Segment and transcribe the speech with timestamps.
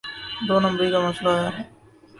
[0.47, 1.49] دو نمبری کا مسئلہ ہے۔